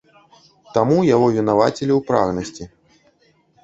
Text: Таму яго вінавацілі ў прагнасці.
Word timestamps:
Таму 0.77 0.97
яго 1.15 1.27
вінавацілі 1.37 1.93
ў 1.99 2.05
прагнасці. 2.11 2.63